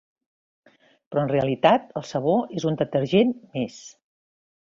[1.09, 3.77] Però en realitat, el sabó és un detergent més.